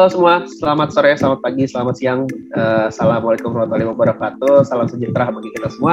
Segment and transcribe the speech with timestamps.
[0.00, 2.24] Halo semua, selamat sore, selamat pagi, selamat siang.
[2.56, 4.64] Uh, Assalamualaikum warahmatullahi wabarakatuh.
[4.64, 5.92] Salam sejahtera bagi kita semua.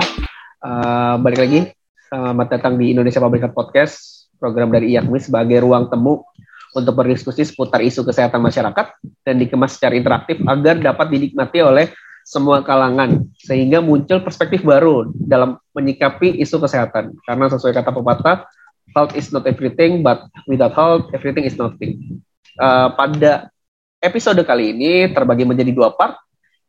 [0.63, 1.59] Uh, balik lagi,
[2.07, 6.23] selamat datang di Indonesia Pabrikan Podcast, program dari IAKMI sebagai ruang temu
[6.71, 8.95] untuk berdiskusi seputar isu kesehatan masyarakat
[9.27, 11.91] dan dikemas secara interaktif agar dapat dinikmati oleh
[12.23, 18.47] semua kalangan sehingga muncul perspektif baru dalam menyikapi isu kesehatan karena sesuai kata pepatah
[18.95, 22.23] health is not everything but without health everything is nothing.
[22.55, 23.51] Uh, pada
[24.01, 26.17] episode kali ini terbagi menjadi dua part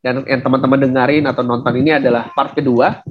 [0.00, 3.02] dan yang teman-teman dengarin atau nonton ini adalah part kedua.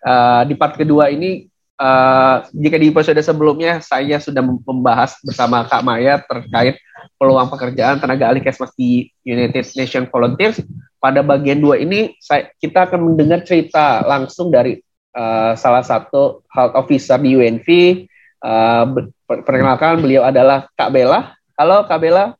[0.00, 1.44] Uh, di part kedua ini
[1.76, 6.80] uh, jika di episode sebelumnya saya sudah membahas bersama Kak Maya terkait
[7.20, 10.60] peluang pekerjaan tenaga ahli kesmas di United Nations Volunteers.
[11.00, 14.80] Pada bagian dua ini saya, kita akan mendengar cerita langsung dari
[15.16, 17.68] uh, salah satu health officer di UNV.
[18.40, 21.36] Uh, perkenalkan beliau adalah Kak Bella.
[21.60, 22.39] Halo Kak Bella.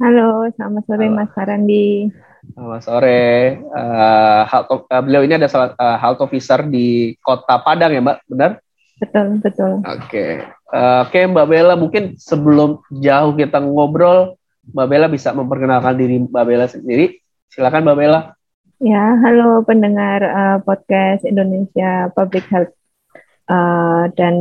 [0.00, 1.16] Halo, selamat sore Halo.
[1.20, 2.08] Mas Farandi.
[2.56, 3.60] Selamat sore.
[3.76, 8.18] Uh, health, uh, beliau ini ada salah uh, health officer di Kota Padang ya, Mbak,
[8.30, 8.50] benar?
[9.02, 9.72] Betul, betul.
[9.84, 10.08] Oke.
[10.08, 10.30] Okay.
[10.72, 14.40] Uh, Oke, okay, Mbak Bella, mungkin sebelum jauh kita ngobrol,
[14.72, 17.20] Mbak Bella bisa memperkenalkan diri Mbak Bella sendiri.
[17.52, 18.20] Silakan Mbak Bella.
[18.82, 22.74] Ya, halo pendengar uh, podcast Indonesia Public Health
[23.46, 24.34] uh, dan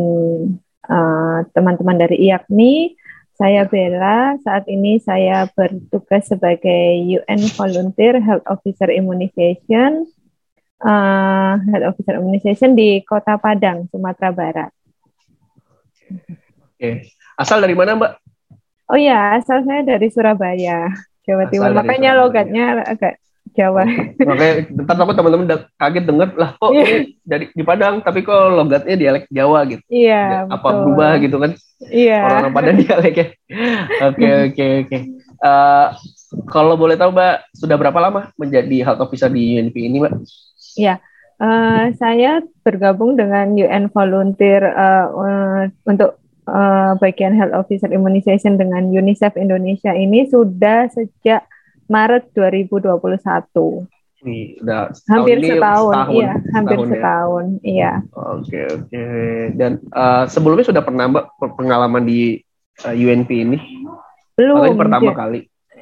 [1.53, 3.00] teman-teman uh, dari IAKMI.
[3.41, 10.05] Saya Bella, saat ini saya bertugas sebagai UN Volunteer Health Officer Immunization,
[10.85, 14.69] uh, Health Officer Immunization di Kota Padang, Sumatera Barat.
[16.77, 18.13] Oke, asal dari mana Mbak?
[18.93, 20.93] Oh ya, asal saya dari Surabaya,
[21.25, 21.73] Jawa Timur.
[21.73, 22.21] Makanya Surabaya.
[22.21, 23.17] logatnya agak
[23.51, 23.83] Jawa.
[24.19, 24.53] Makanya
[24.87, 29.27] ntar aku teman-teman kaget denger lah kok ini dari di Padang tapi kok logatnya dialek
[29.27, 29.83] Jawa gitu.
[29.91, 30.47] Iya.
[30.47, 30.79] Apa betul.
[30.87, 31.51] berubah gitu kan?
[31.91, 32.19] Iya.
[32.23, 33.27] Orang-orang Padang dialeknya.
[34.11, 34.97] Oke oke oke.
[35.41, 35.87] Eh,
[36.47, 40.13] kalau boleh tahu Mbak sudah berapa lama menjadi health officer di UNP ini Mbak?
[40.79, 40.95] Iya.
[41.41, 48.93] Uh, saya bergabung dengan UN Volunteer uh, uh, untuk uh, bagian health officer immunization dengan
[48.93, 51.41] UNICEF Indonesia ini sudah sejak
[51.91, 53.83] Maret 2021.
[54.21, 56.93] Nih, udah hampir setahun, setahun, iya, hampir setahun, ya?
[56.93, 57.59] setahun ya?
[57.65, 57.93] iya.
[58.13, 59.03] Oke, oke.
[59.57, 61.25] Dan uh, sebelumnya sudah pernah Mbak
[61.57, 62.37] pengalaman di
[62.85, 63.57] uh, eh, UNP ini?
[64.37, 64.61] Belum.
[64.61, 65.39] Ini pertama kali?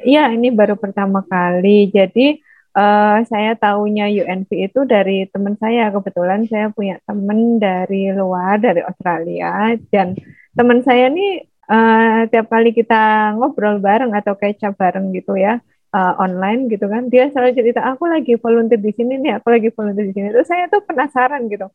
[0.08, 1.92] Iya, ini baru pertama kali.
[1.92, 2.40] Jadi
[2.80, 5.92] uh, saya tahunya UNP itu dari teman saya.
[5.92, 10.16] Kebetulan saya punya teman dari luar, dari Australia, dan
[10.56, 15.60] teman saya nih uh, tiap kali kita ngobrol bareng atau kecap bareng gitu ya
[15.94, 17.10] uh, online gitu kan.
[17.10, 20.28] Dia selalu cerita aku lagi volunteer di sini nih aku lagi volunteer di sini.
[20.34, 21.68] Terus saya tuh penasaran gitu.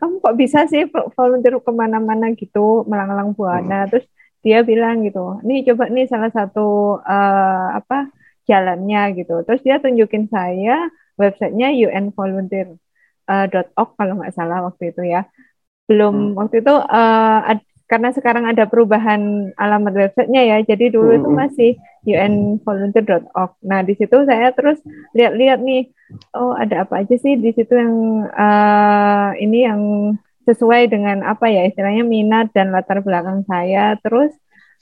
[0.00, 3.88] Kamu kok bisa sih volunteer ke mana-mana gitu melanglang buana hmm.
[3.92, 4.06] terus
[4.40, 8.08] dia bilang gitu nih coba nih salah satu uh, apa
[8.48, 9.44] jalannya gitu.
[9.44, 10.88] Terus dia tunjukin saya
[11.20, 15.28] websitenya unvolunteer.org uh, kalau nggak salah waktu itu ya.
[15.84, 16.36] Belum hmm.
[16.40, 17.40] waktu itu uh,
[17.90, 20.58] karena sekarang ada perubahan alamat websitenya ya.
[20.62, 21.70] Jadi dulu itu masih
[22.06, 23.58] unvolunteer.org.
[23.66, 24.78] Nah di situ saya terus
[25.18, 25.90] lihat-lihat nih,
[26.38, 29.82] oh ada apa aja sih di situ yang uh, ini yang
[30.46, 33.98] sesuai dengan apa ya istilahnya minat dan latar belakang saya.
[33.98, 34.30] Terus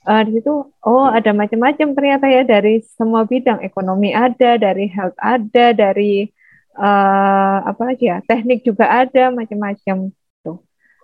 [0.05, 5.17] uh, di situ oh ada macam-macam ternyata ya dari semua bidang ekonomi ada, dari health
[5.17, 6.29] ada, dari
[6.77, 10.13] uh, apa lagi ya teknik juga ada macam-macam.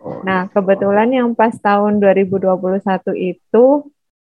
[0.02, 0.60] Oh, nah, gitu.
[0.60, 2.58] kebetulan yang pas tahun 2021
[3.14, 3.64] itu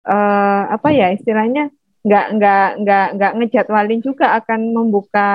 [0.07, 1.71] uh, apa ya istilahnya
[2.03, 5.31] nggak nggak nggak nggak ngejadwalin juga akan membuka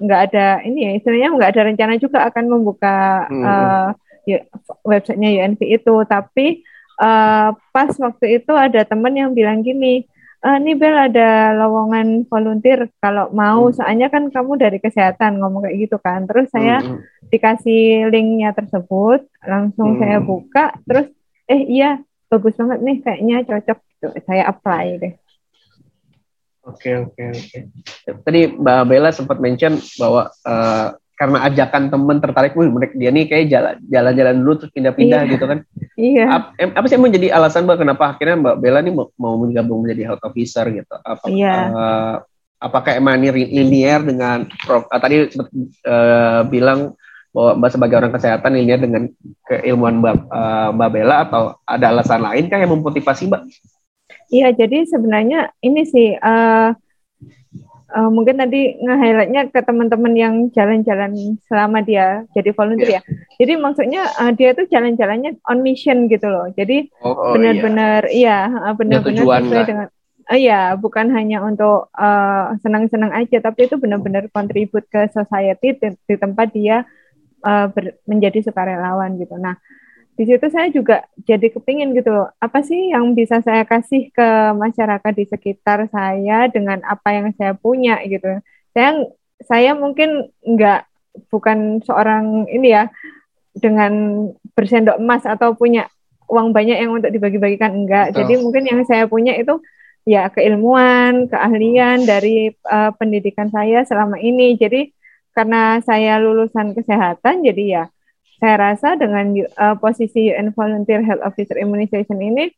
[0.00, 3.44] nggak ada ini ya istilahnya nggak ada rencana juga akan membuka hmm.
[3.44, 3.88] uh,
[4.82, 6.64] websitenya UNV itu tapi
[6.98, 10.08] uh, pas waktu itu ada teman yang bilang gini
[10.44, 13.74] uh, nih Bel ada lowongan volunteer kalau mau hmm.
[13.80, 17.00] soalnya kan kamu dari kesehatan ngomong kayak gitu kan terus saya hmm.
[17.32, 20.00] dikasih linknya tersebut langsung hmm.
[20.04, 21.08] saya buka terus
[21.48, 25.14] eh iya bagus banget nih kayaknya cocok gitu saya apply deh
[26.64, 27.58] Oke oke oke.
[28.24, 32.58] Tadi Mbak Bella sempat mention bahwa uh, karena ajakan temen tertarik,
[32.98, 35.30] dia nih kayak jalan jalan-jalan dulu terus pindah-pindah iya.
[35.30, 35.58] gitu kan.
[35.94, 36.24] Iya.
[36.26, 39.86] Apa, apa sih yang menjadi alasan Mbak kenapa akhirnya Mbak Bella nih mau, mau menggabung
[39.86, 40.94] menjadi health officer gitu?
[41.06, 41.54] Apa iya.
[41.70, 42.14] uh,
[42.58, 43.30] apakah emang ini
[43.62, 45.48] linear dengan prof, uh, tadi sempat
[45.86, 46.98] uh, bilang
[47.30, 49.02] bahwa Mbak sebagai orang kesehatan linear dengan
[49.46, 53.42] keilmuan Mbak uh, Mbak Bella atau ada alasan lain kah yang memotivasi Mbak?
[54.34, 56.74] Iya, jadi sebenarnya ini sih uh,
[57.94, 63.02] uh, mungkin tadi nge-highlightnya ke teman-teman yang jalan-jalan selama dia jadi volunteer ya.
[63.38, 66.50] Jadi maksudnya uh, dia tuh jalan-jalannya on mission gitu loh.
[66.58, 69.86] Jadi oh, oh, benar-benar iya, iya benar-benar sesuai dengan
[70.28, 75.88] uh, ya bukan hanya untuk uh, senang-senang aja, tapi itu benar-benar kontribut ke society di,
[75.94, 76.82] di tempat dia
[77.46, 79.38] uh, ber, menjadi sukarelawan gitu.
[79.38, 79.54] Nah,
[80.14, 85.12] di situ saya juga jadi kepingin gitu apa sih yang bisa saya kasih ke masyarakat
[85.14, 88.38] di sekitar saya dengan apa yang saya punya gitu.
[88.70, 89.10] Saya
[89.42, 90.86] saya mungkin nggak
[91.30, 92.90] bukan seorang ini ya
[93.54, 95.90] dengan bersendok emas atau punya
[96.30, 98.18] uang banyak yang untuk dibagi-bagikan enggak Betul.
[98.24, 99.62] jadi mungkin yang saya punya itu
[100.04, 104.54] ya keilmuan keahlian dari uh, pendidikan saya selama ini.
[104.54, 104.92] Jadi
[105.34, 107.84] karena saya lulusan kesehatan jadi ya
[108.44, 112.52] saya rasa dengan uh, posisi UN Volunteer Health Officer Immunization ini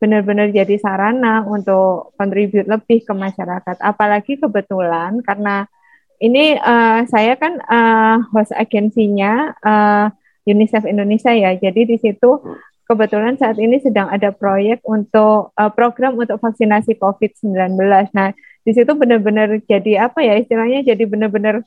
[0.00, 3.76] benar-benar jadi sarana untuk contribute lebih ke masyarakat.
[3.76, 5.68] Apalagi kebetulan karena
[6.16, 10.08] ini uh, saya kan uh, host agensinya uh,
[10.48, 11.52] UNICEF Indonesia ya.
[11.60, 12.40] Jadi di situ
[12.88, 17.76] kebetulan saat ini sedang ada proyek untuk uh, program untuk vaksinasi COVID-19.
[18.16, 18.32] Nah,
[18.64, 21.60] di situ benar-benar jadi apa ya istilahnya jadi benar-benar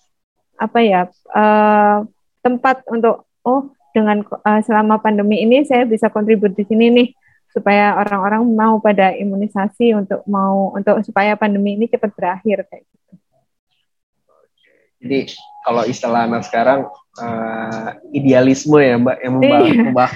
[0.57, 2.09] apa ya uh,
[2.41, 7.07] tempat untuk oh dengan uh, selama pandemi ini saya bisa kontribut di sini nih
[7.51, 13.11] supaya orang-orang mau pada imunisasi untuk mau untuk supaya pandemi ini cepat berakhir kayak gitu.
[15.01, 15.19] Jadi
[15.67, 16.87] kalau istilah anak sekarang
[17.19, 19.81] uh, idealisme ya Mbak yang membah, iya.
[19.83, 20.11] membah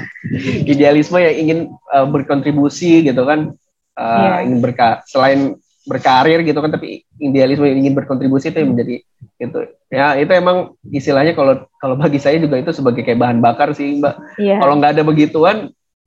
[0.63, 1.59] idealisme yang ingin
[1.91, 3.51] uh, berkontribusi gitu kan
[3.99, 4.45] uh, yeah.
[4.47, 9.05] ingin berka selain berkarir gitu kan tapi idealisme ingin berkontribusi itu yang menjadi
[9.37, 9.59] itu.
[9.93, 14.01] Ya itu emang istilahnya kalau kalau bagi saya juga itu sebagai kayak bahan bakar sih
[14.01, 14.17] mbak.
[14.41, 14.57] Yeah.
[14.59, 15.57] kalau nggak ada begituan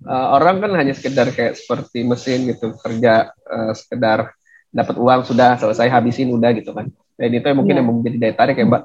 [0.03, 4.35] uh, orang kan hanya sekedar kayak seperti mesin gitu kerja uh, sekedar
[4.75, 6.91] dapat uang sudah selesai habisin udah gitu kan.
[7.15, 7.81] Dan itu yang mungkin yeah.
[7.83, 8.83] yang menjadi daya tarik ya mbak.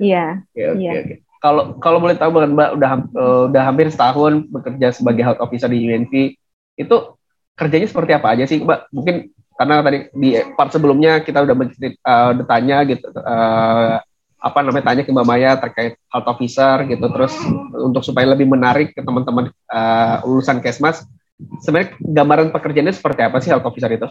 [0.00, 0.26] Iya.
[0.54, 0.72] Yeah.
[0.78, 5.66] okay, kalau kalau boleh tahu mbak udah uh, udah hampir setahun bekerja sebagai health officer
[5.66, 6.38] di UNV
[6.78, 6.96] itu
[7.58, 8.86] kerjanya seperti apa aja sih mbak?
[8.94, 14.00] Mungkin karena tadi di part sebelumnya kita udah uh, bertanya gitu uh,
[14.40, 17.04] apa namanya tanya ke Mbak Maya terkait health officer gitu.
[17.12, 17.36] Terus
[17.76, 21.04] untuk supaya lebih menarik ke teman-teman uh, lulusan Kesmas
[21.60, 24.08] sebenarnya gambaran pekerjaannya seperti apa sih health officer itu?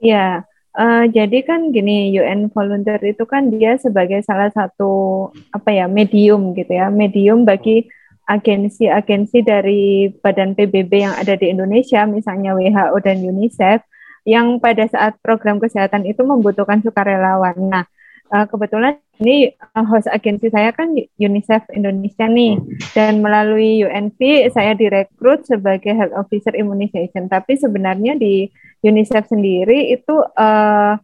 [0.00, 5.84] Ya, uh, jadi kan gini UN volunteer itu kan dia sebagai salah satu apa ya
[5.92, 6.88] medium gitu ya.
[6.88, 7.84] Medium bagi
[8.28, 13.84] agensi-agensi dari Badan PBB yang ada di Indonesia misalnya WHO dan UNICEF
[14.24, 17.54] yang pada saat program kesehatan itu membutuhkan sukarelawan.
[17.58, 17.84] Nah,
[18.32, 22.58] uh, kebetulan ini uh, host agensi saya kan UNICEF Indonesia nih,
[22.94, 27.26] dan melalui UNV saya direkrut sebagai health officer immunization.
[27.26, 28.46] Tapi sebenarnya di
[28.84, 30.94] UNICEF sendiri itu uh,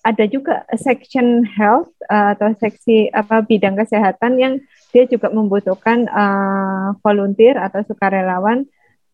[0.00, 4.54] ada juga section health uh, atau seksi apa bidang kesehatan yang
[4.90, 8.64] dia juga membutuhkan uh, volunteer atau sukarelawan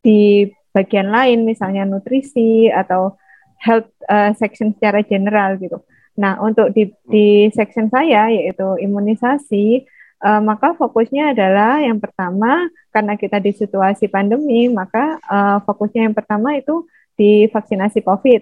[0.01, 3.19] di bagian lain, misalnya nutrisi atau
[3.61, 5.81] health uh, section secara general gitu.
[6.17, 9.85] Nah, untuk di, di section saya yaitu imunisasi,
[10.25, 16.17] uh, maka fokusnya adalah yang pertama karena kita di situasi pandemi, maka uh, fokusnya yang
[16.17, 18.41] pertama itu di vaksinasi COVID,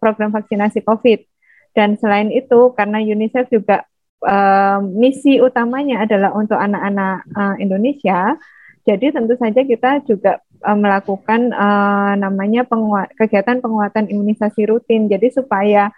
[0.00, 1.20] program vaksinasi COVID.
[1.74, 3.82] Dan selain itu, karena UNICEF juga
[4.22, 8.38] uh, misi utamanya adalah untuk anak-anak uh, Indonesia,
[8.84, 15.06] jadi tentu saja kita juga uh, melakukan uh, namanya penguat, kegiatan penguatan imunisasi rutin.
[15.12, 15.92] Jadi supaya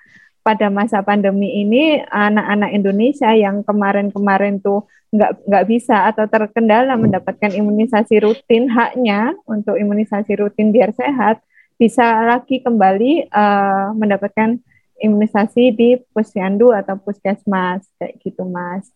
[0.46, 7.50] pada masa pandemi ini anak-anak Indonesia yang kemarin-kemarin tuh nggak nggak bisa atau terkendala mendapatkan
[7.50, 11.42] imunisasi rutin haknya untuk imunisasi rutin biar sehat
[11.74, 14.62] bisa lagi kembali uh, mendapatkan
[15.02, 18.88] imunisasi di posyandu atau puskesmas kayak gitu mas.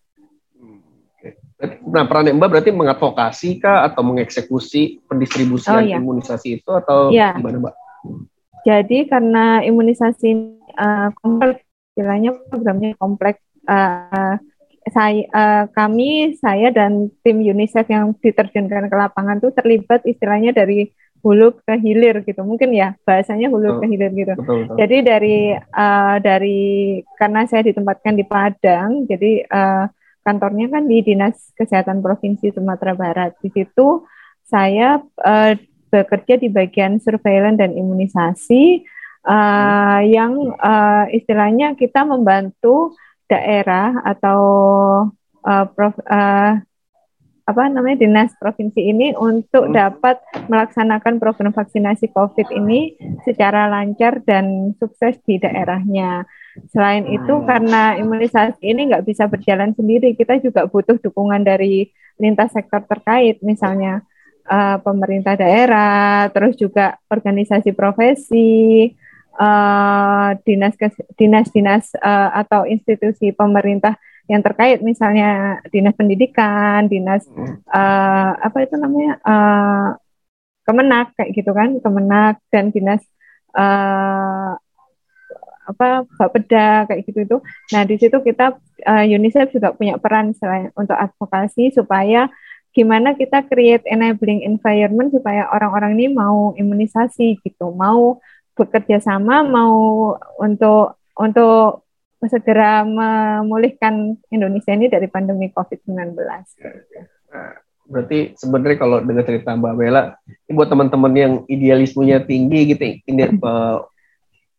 [1.61, 5.97] Nah, peran Mbak berarti mengadvokasi kah atau mengeksekusi pendistribusian oh, iya.
[6.01, 7.37] imunisasi itu atau iya.
[7.37, 7.75] gimana, Mbak?
[8.65, 11.61] Jadi karena imunisasi uh, kompleks,
[11.93, 14.41] istilahnya programnya kompleks, uh,
[14.89, 20.89] saya, uh, kami, saya dan tim UNICEF yang diterjunkan ke lapangan itu terlibat istilahnya dari
[21.21, 24.77] hulu ke hilir gitu mungkin ya bahasanya hulu betul, ke hilir gitu betul, betul.
[24.81, 26.61] jadi dari uh, dari
[27.21, 29.85] karena saya ditempatkan di Padang jadi uh,
[30.23, 33.37] kantornya kan di Dinas Kesehatan Provinsi Sumatera Barat.
[33.41, 34.05] Di situ
[34.45, 35.53] saya uh,
[35.91, 38.87] bekerja di bagian surveillance dan imunisasi
[39.27, 42.95] uh, yang uh, istilahnya kita membantu
[43.31, 44.41] daerah atau
[45.47, 46.59] uh, prof, uh,
[47.51, 49.75] apa namanya dinas provinsi ini untuk hmm.
[49.75, 52.95] dapat melaksanakan program vaksinasi COVID ini
[53.27, 56.23] secara lancar dan sukses di daerahnya.
[56.69, 57.17] Selain hmm.
[57.17, 61.89] itu karena imunisasi ini nggak bisa berjalan sendiri, kita juga butuh dukungan dari
[62.21, 64.05] lintas sektor terkait, misalnya
[64.45, 68.93] uh, pemerintah daerah, terus juga organisasi profesi,
[69.41, 70.77] uh, dinas
[71.17, 73.97] dinas-dinas uh, atau institusi pemerintah
[74.29, 77.27] yang terkait misalnya dinas pendidikan, dinas
[77.73, 79.89] uh, apa itu namanya uh,
[80.61, 83.03] Kemenak kayak gitu kan, Kemenak dan dinas
[83.59, 84.60] uh,
[85.71, 87.37] apa Bapeda kayak gitu itu.
[87.73, 92.29] Nah di situ kita uh, UNICEF juga punya peran selain untuk advokasi supaya
[92.71, 98.23] gimana kita create enabling environment supaya orang-orang ini mau imunisasi gitu, mau
[98.55, 101.87] bekerja sama, mau untuk untuk
[102.29, 106.15] segera memulihkan Indonesia ini dari pandemi COVID-19.
[106.21, 107.57] Nah,
[107.89, 110.15] berarti sebenarnya kalau dengar cerita Mbak Bella,
[110.47, 113.89] ini buat teman-teman yang idealismenya tinggi gitu, ini uh,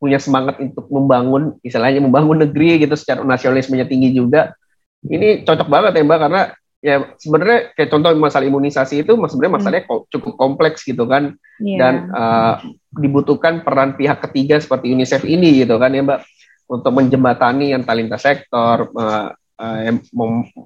[0.01, 4.57] punya semangat untuk membangun, istilahnya membangun negeri gitu, secara nasionalismenya tinggi juga.
[5.05, 6.41] Ini cocok banget ya Mbak, karena
[6.81, 10.09] ya sebenarnya kayak contoh masalah imunisasi itu sebenarnya masalahnya hmm.
[10.09, 11.77] cukup kompleks gitu kan, yeah.
[11.77, 12.53] dan uh,
[12.97, 16.25] dibutuhkan peran pihak ketiga seperti UNICEF ini gitu kan ya Mbak
[16.71, 19.79] untuk menjembatani yang lintas sektor, uh, uh,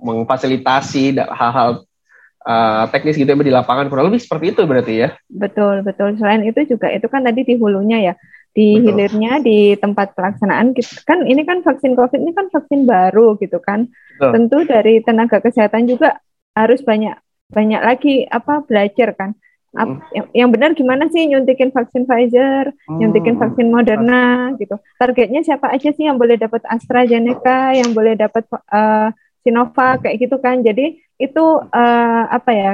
[0.06, 1.84] memfasilitasi hal-hal
[2.46, 5.10] uh, teknis gitu ya di lapangan kurang lebih seperti itu berarti ya.
[5.28, 6.16] Betul, betul.
[6.16, 8.14] Selain itu juga itu kan tadi di hulunya ya,
[8.56, 8.84] di betul.
[8.88, 10.72] hilirnya di tempat pelaksanaan
[11.04, 13.92] kan ini kan vaksin Covid ini kan vaksin baru gitu kan.
[14.16, 14.32] Betul.
[14.32, 16.24] Tentu dari tenaga kesehatan juga
[16.56, 17.20] harus banyak
[17.52, 19.36] banyak lagi apa belajar kan
[19.76, 20.00] Hmm.
[20.16, 22.96] yang, yang benar gimana sih nyuntikin vaksin Pfizer, hmm.
[22.96, 24.80] nyuntikin vaksin Moderna gitu.
[24.96, 29.12] Targetnya siapa aja sih yang boleh dapat AstraZeneca, yang boleh dapat uh,
[29.44, 30.64] Sinovac kayak gitu kan.
[30.64, 32.74] Jadi itu uh, apa ya?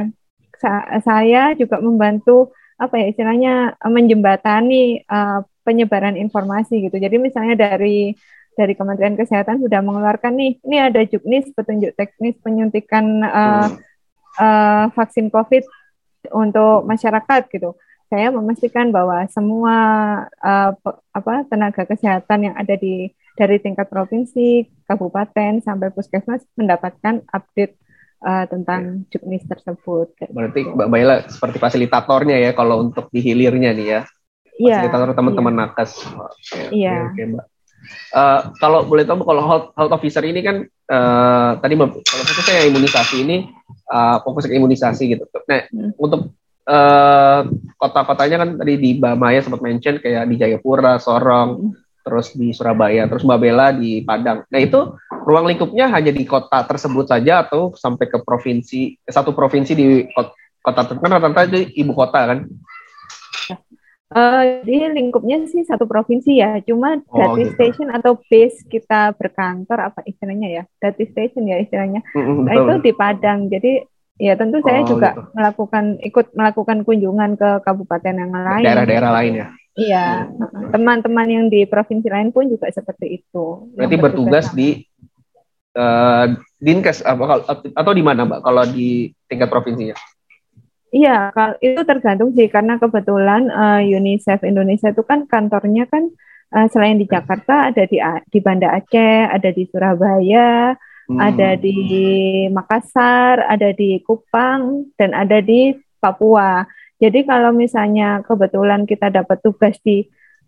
[0.62, 6.98] Sa saya juga membantu apa ya istilahnya menjembatani uh, penyebaran informasi gitu.
[6.98, 8.14] Jadi misalnya dari
[8.52, 13.68] dari Kementerian Kesehatan sudah mengeluarkan nih, ini ada juknis petunjuk teknis penyuntikan uh,
[14.38, 15.64] uh, vaksin COVID
[16.36, 17.80] untuk masyarakat gitu.
[18.12, 19.76] Saya memastikan bahwa semua
[20.44, 20.72] uh,
[21.16, 23.08] apa tenaga kesehatan yang ada di
[23.40, 27.80] dari tingkat provinsi, kabupaten sampai puskesmas mendapatkan update
[28.20, 29.18] uh, tentang ya.
[29.18, 30.12] juknis tersebut.
[30.28, 34.02] Berarti Mbak Baila seperti fasilitatornya ya kalau untuk di hilirnya nih ya.
[34.62, 34.86] Iya.
[34.86, 35.60] Fasilitator teman-teman ya.
[35.66, 35.92] nakes.
[36.70, 36.94] Iya.
[37.10, 37.46] Oke, oke, Mbak.
[38.14, 43.16] Uh, kalau boleh tahu kalau health, health officer ini kan uh, tadi kalau fokusnya imunisasi
[43.26, 43.50] ini
[43.90, 45.26] uh, fokus ke imunisasi gitu.
[45.50, 45.98] Nah, hmm.
[45.98, 46.30] untuk
[46.70, 47.42] uh,
[47.82, 53.26] kota-kotanya kan tadi di Bamaya sempat mention kayak di Jayapura, Sorong, terus di Surabaya, terus
[53.26, 54.46] Mbak Bella di Padang.
[54.50, 59.74] Nah itu ruang lingkupnya hanya di kota tersebut saja atau sampai ke provinsi satu provinsi
[59.74, 62.40] di kota, kota kan rata-rata itu ibu kota kan?
[64.12, 67.56] Uh, jadi lingkupnya sih satu provinsi ya, cuma oh, data gitu.
[67.56, 72.92] station atau base kita berkantor apa istilahnya ya, data station ya istilahnya, nah, itu di
[72.92, 73.48] Padang.
[73.48, 73.88] Jadi
[74.22, 75.34] Ya tentu saya oh, juga gitu.
[75.34, 78.66] melakukan ikut melakukan kunjungan ke kabupaten yang lain.
[78.70, 79.48] Daerah-daerah lain ya.
[79.72, 80.08] Iya,
[80.70, 83.72] teman-teman yang di provinsi lain pun juga seperti itu.
[83.74, 84.84] Berarti bertugas di
[85.74, 89.98] uh, dinkes apa atau di mana mbak kalau di tingkat provinsinya?
[90.92, 96.12] Iya, kalau itu tergantung sih karena kebetulan uh, UNICEF Indonesia itu kan kantornya kan
[96.52, 97.96] uh, selain di Jakarta ada di
[98.28, 100.76] di Banda Aceh, ada di Surabaya,
[101.12, 101.20] Hmm.
[101.20, 101.76] Ada di
[102.48, 106.64] Makassar, ada di Kupang, dan ada di Papua.
[107.04, 110.08] Jadi kalau misalnya kebetulan kita dapat tugas di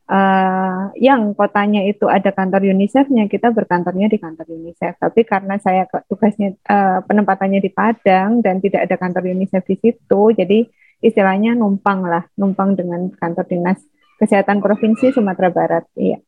[0.10, 5.00] uh, yang kotanya itu ada kantor UNICEF-nya, kita berkantornya di kantor UNICEF.
[5.00, 10.22] Tapi karena saya tugasnya uh, penempatannya di Padang dan tidak ada kantor UNICEF di situ,
[10.36, 10.67] jadi
[11.03, 13.79] istilahnya numpang lah, numpang dengan kantor dinas
[14.19, 15.83] kesehatan provinsi Sumatera Barat.
[16.00, 16.24] Iya.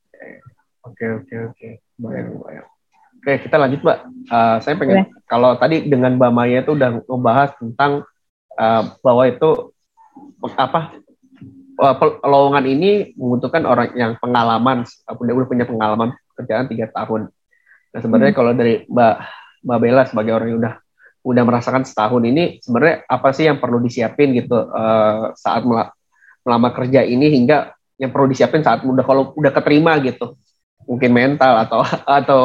[0.86, 2.68] Oke oke oke, bayang bayang.
[3.26, 4.00] Oke, kita lanjut, Mbak.
[4.30, 5.08] Uh, saya pengen Boleh.
[5.26, 8.06] kalau tadi dengan Mbak Maya itu udah membahas tentang
[8.54, 9.74] uh, bahwa itu
[10.54, 10.94] apa
[12.24, 17.32] lowongan ini membutuhkan orang yang pengalaman, udah udah punya pengalaman kerjaan tiga tahun.
[17.92, 18.40] Nah, sebenarnya hmm.
[18.40, 19.16] kalau dari Mbak
[19.66, 20.74] Mbak Bella sebagai orang yang udah
[21.26, 25.66] udah merasakan setahun ini, sebenarnya apa sih yang perlu disiapin gitu uh, saat
[26.46, 30.38] melamar kerja ini hingga yang perlu disiapin saat udah kalau udah keterima gitu,
[30.86, 31.82] mungkin mental atau
[32.20, 32.42] atau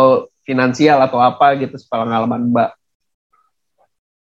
[0.46, 2.70] finansial atau apa gitu pengalaman Mbak?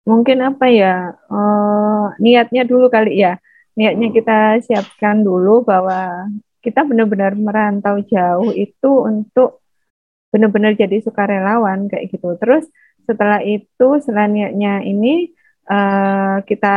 [0.02, 3.38] Mungkin apa ya uh, niatnya dulu kali ya
[3.78, 6.28] niatnya kita siapkan dulu bahwa
[6.62, 9.64] kita benar-benar merantau jauh itu untuk
[10.32, 12.38] benar-benar jadi sukarelawan kayak gitu.
[12.38, 12.64] Terus
[13.04, 15.34] setelah itu selanjutnya ini
[15.68, 16.76] uh, kita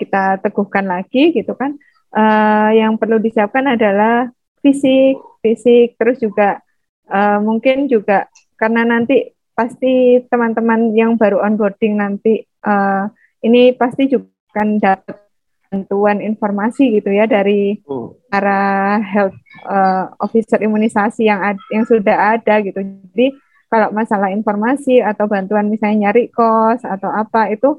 [0.00, 1.76] kita teguhkan lagi gitu kan.
[2.10, 4.26] Uh, yang perlu disiapkan adalah
[4.58, 5.14] fisik,
[5.46, 6.58] fisik terus juga
[7.06, 8.26] uh, mungkin juga
[8.58, 13.06] karena nanti pasti teman-teman yang baru onboarding nanti uh,
[13.46, 15.29] ini pasti juga akan dapat
[15.70, 18.26] bantuan informasi gitu ya dari hmm.
[18.26, 19.38] para health
[19.70, 22.82] uh, officer imunisasi yang ad, yang sudah ada gitu.
[22.82, 23.38] Jadi
[23.70, 27.78] kalau masalah informasi atau bantuan misalnya nyari kos atau apa itu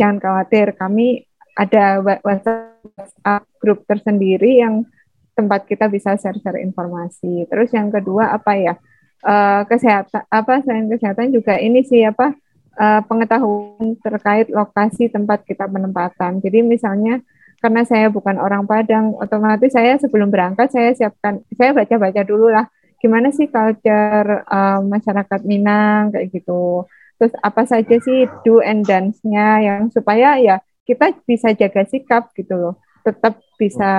[0.00, 1.28] jangan khawatir kami
[1.60, 4.88] ada WhatsApp grup tersendiri yang
[5.36, 7.44] tempat kita bisa share-share informasi.
[7.52, 8.74] Terus yang kedua apa ya?
[9.20, 12.32] Uh, kesehatan apa selain kesehatan juga ini sih apa
[12.80, 16.40] uh, pengetahuan terkait lokasi tempat kita penempatan.
[16.40, 17.20] Jadi misalnya
[17.60, 22.64] karena saya bukan orang Padang, otomatis saya sebelum berangkat saya siapkan, saya baca-baca dulu lah
[23.00, 26.88] gimana sih culture uh, masyarakat Minang kayak gitu.
[27.20, 30.56] Terus apa saja sih do and dance-nya yang supaya ya
[30.88, 33.92] kita bisa jaga sikap gitu loh, tetap bisa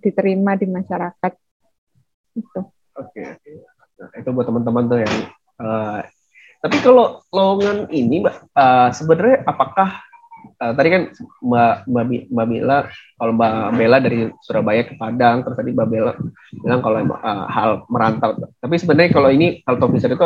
[0.00, 1.32] diterima di masyarakat.
[2.36, 2.60] Gitu.
[2.94, 3.60] Oke, okay.
[4.00, 5.14] nah, itu buat teman-teman tuh yang
[5.60, 5.98] uh,
[6.64, 10.00] tapi kalau lowongan ini, Mbak, uh, sebenarnya apakah
[10.64, 11.02] uh, tadi kan
[11.44, 12.78] Mbak Mbak, Mbak Mila,
[13.20, 16.16] kalau Mbak Bella dari Surabaya ke Padang, terus tadi Mbak Bella
[16.64, 18.32] bilang kalau uh, hal merantau.
[18.64, 20.24] Tapi sebenarnya kalau ini hal officer itu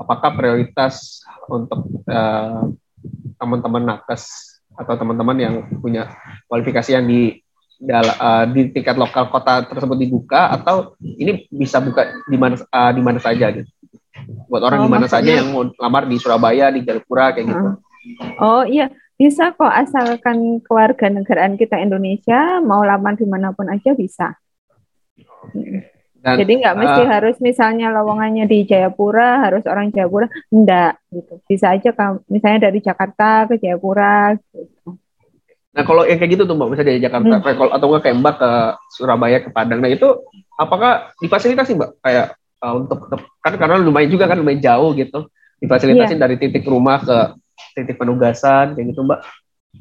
[0.00, 1.20] apakah prioritas
[1.52, 2.64] untuk uh,
[3.36, 6.16] teman-teman nakes atau teman-teman yang punya
[6.48, 7.44] kualifikasi yang di
[7.92, 13.02] uh, di tingkat lokal kota tersebut dibuka atau ini bisa buka di mana uh, di
[13.04, 13.68] mana saja gitu?
[14.48, 17.68] Buat orang oh, di mana saja yang mau lamar di Surabaya, di Jayapura kayak gitu.
[18.38, 23.94] Oh iya, bisa kok asalkan keluarga negaraan kita Indonesia mau lamar di mana pun aja
[23.94, 24.34] bisa.
[26.24, 31.36] Dan, Jadi nggak mesti uh, harus misalnya lowongannya di Jayapura harus orang Jayapura, enggak gitu.
[31.44, 34.32] Bisa aja kalau misalnya dari Jakarta ke Jayapura.
[34.32, 34.96] Gitu.
[35.74, 37.76] Nah kalau yang kayak gitu tuh mbak, misalnya dari Jakarta hmm.
[37.76, 38.50] atau nggak kayak mbak ke
[38.96, 40.06] Surabaya ke Padang, nah itu
[40.56, 45.28] apakah difasilitasi mbak kayak uh, untuk kan karena lumayan juga kan lumayan jauh gitu
[45.60, 46.22] difasilitasi yeah.
[46.24, 47.18] dari titik rumah ke
[47.76, 49.20] titik penugasan kayak gitu mbak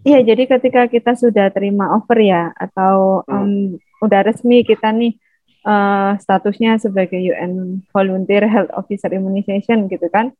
[0.04, 5.16] iya jadi ketika kita sudah terima offer ya atau um, udah resmi kita nih
[5.64, 10.36] uh, statusnya sebagai UN Volunteer Health Officer Immunization gitu kan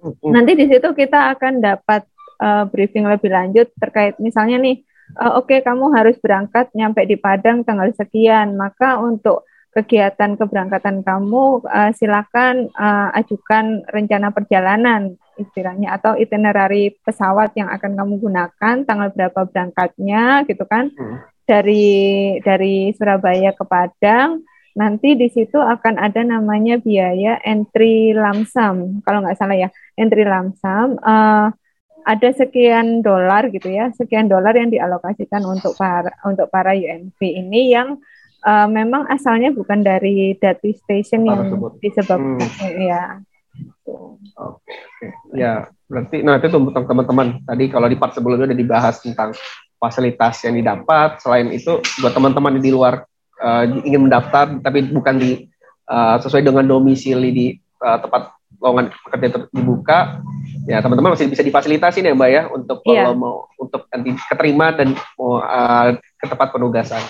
[0.00, 0.32] hmm.
[0.32, 2.08] nanti di situ kita akan dapat
[2.40, 4.82] uh, briefing lebih lanjut terkait misalnya nih
[5.20, 11.02] uh, oke okay, kamu harus berangkat nyampe di Padang tanggal sekian maka untuk kegiatan keberangkatan
[11.02, 18.76] kamu, uh, silakan uh, ajukan rencana perjalanan istilahnya atau itinerary pesawat yang akan kamu gunakan,
[18.86, 20.94] tanggal berapa berangkatnya gitu kan.
[20.94, 21.26] Hmm.
[21.44, 24.46] Dari dari Surabaya ke Padang,
[24.78, 29.02] nanti di situ akan ada namanya biaya entry lamsam.
[29.02, 31.52] Kalau nggak salah ya, entry lamsam uh,
[32.04, 37.74] ada sekian dolar gitu ya, sekian dolar yang dialokasikan untuk para untuk para UNV ini
[37.74, 37.98] yang
[38.44, 41.48] uh, memang asalnya bukan dari data station yang
[41.80, 42.84] disebabkan hmm.
[42.84, 43.04] ya.
[43.84, 48.98] Oke, okay, ya berarti nah itu untuk teman-teman tadi kalau di part sebelumnya udah dibahas
[48.98, 49.36] tentang
[49.78, 51.22] fasilitas yang didapat.
[51.22, 53.06] Selain itu buat teman-teman di luar
[53.38, 55.46] uh, ingin mendaftar tapi bukan di
[55.86, 57.46] uh, sesuai dengan domisili di
[57.84, 59.98] uh, tempat lowongan pekerja dibuka,
[60.64, 63.04] ya teman-teman masih bisa difasilitasi ya mbak ya untuk yeah.
[63.04, 67.02] kalau mau untuk nanti keterima dan mau uh, ke tempat penugasan.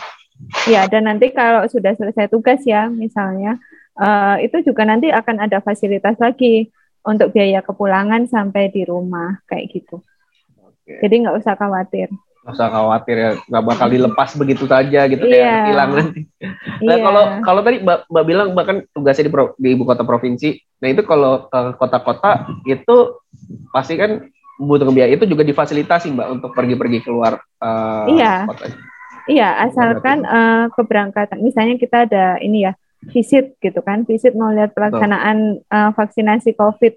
[0.66, 3.56] Ya, dan nanti kalau sudah selesai tugas ya, misalnya,
[3.98, 6.74] uh, itu juga nanti akan ada fasilitas lagi
[7.06, 10.02] untuk biaya kepulangan sampai di rumah, kayak gitu.
[10.58, 11.00] Oke.
[11.04, 12.08] Jadi nggak usah khawatir.
[12.44, 15.32] Nggak usah khawatir ya, nggak bakal dilepas begitu saja gitu yeah.
[15.32, 16.20] kayak hilang nanti.
[16.84, 16.98] Nah yeah.
[17.00, 20.88] kalau kalau tadi Mbak, Mbak bilang bahkan tugasnya di, pro, di ibu kota provinsi, nah
[20.92, 22.96] itu kalau ke kota-kota itu
[23.72, 24.28] pasti kan
[24.60, 28.44] butuh biaya itu juga difasilitasi Mbak untuk pergi-pergi keluar uh, iya.
[28.44, 28.93] kota.
[29.24, 31.40] Iya, asalkan uh, keberangkatan.
[31.40, 32.72] Misalnya kita ada ini ya
[33.08, 36.94] visit gitu kan, visit mau lihat pelaksanaan uh, vaksinasi COVID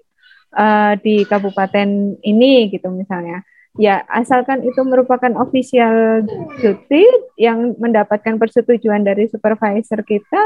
[0.56, 3.44] uh, di kabupaten ini gitu misalnya.
[3.78, 6.26] Ya, asalkan itu merupakan official
[6.58, 7.06] duty
[7.38, 10.42] yang mendapatkan persetujuan dari supervisor kita,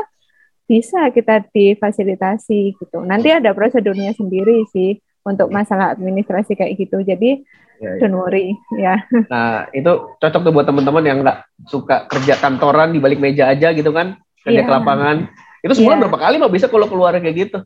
[0.68, 2.98] bisa kita difasilitasi gitu.
[3.02, 7.02] Nanti ada prosedurnya sendiri sih untuk masalah administrasi kayak gitu.
[7.02, 7.42] Jadi
[7.78, 8.00] ya, ya.
[8.02, 8.98] don't worry ya.
[9.32, 13.70] Nah itu cocok tuh buat teman-teman yang nggak suka kerja kantoran di balik meja aja
[13.74, 14.66] gitu kan, kerja ya.
[14.66, 15.30] ke lapangan.
[15.62, 16.02] Itu sebulan ya.
[16.06, 17.58] berapa kali mau bisa kalau keluar kayak gitu?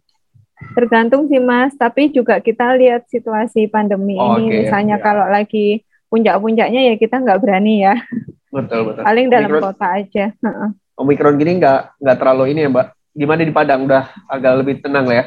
[0.57, 4.49] Tergantung sih mas, tapi juga kita lihat situasi pandemi oh, ini.
[4.49, 4.57] Okay.
[4.64, 5.05] Misalnya ya.
[5.05, 7.95] kalau lagi puncak-puncaknya ya kita nggak berani ya.
[8.49, 9.03] Betul betul.
[9.05, 10.25] Paling dalam Omikron, kota aja.
[10.97, 12.87] Omikron gini nggak nggak terlalu ini ya mbak.
[13.16, 15.25] Gimana di Padang udah agak lebih tenang lah ya?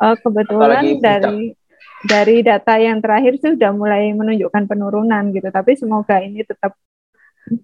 [0.00, 1.52] Uh, kebetulan dari
[2.00, 6.72] dari data yang terakhir sih sudah mulai menunjukkan penurunan gitu, tapi semoga ini tetap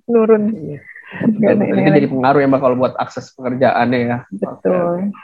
[0.04, 0.52] turun.
[0.52, 0.80] Iya.
[1.22, 4.18] ini, ini jadi pengaruh ya mbak kalau buat akses pekerjaannya ya.
[4.28, 5.14] Betul.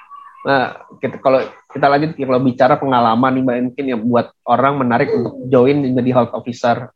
[0.47, 1.43] Nah, kita, kalau
[1.75, 6.11] kita lanjut kalau bicara pengalaman nih mbak mungkin yang buat orang menarik untuk join menjadi
[6.17, 6.89] health officer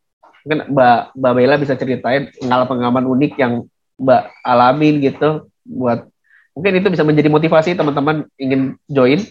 [0.47, 3.67] mungkin Mbak Mbak Bella bisa ceritain pengalaman-pengalaman unik yang
[3.99, 6.07] Mbak alamin gitu buat
[6.55, 9.27] mungkin itu bisa menjadi motivasi teman-teman ingin join.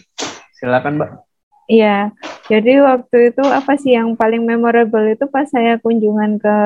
[0.56, 1.10] Silakan Mbak.
[1.66, 2.14] Iya,
[2.46, 6.56] jadi waktu itu apa sih yang paling memorable itu pas saya kunjungan ke